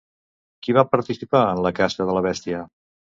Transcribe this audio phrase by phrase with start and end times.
[0.67, 2.65] Qui va participar en la caça de la bèstia?